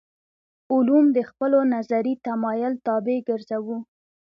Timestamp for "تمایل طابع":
2.27-3.17